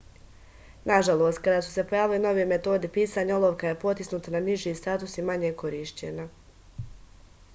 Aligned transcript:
nažalost 0.91 1.41
kada 1.47 1.59
su 1.67 1.73
se 1.73 1.83
pojavili 1.91 2.21
novi 2.23 2.45
metodi 2.53 2.89
pisanja 2.95 3.35
olovka 3.37 3.69
je 3.73 3.79
potisnuta 3.83 4.33
na 4.37 4.41
niži 4.49 4.75
status 4.85 5.17
i 5.23 5.27
manje 5.29 5.55
korišćena 5.63 6.29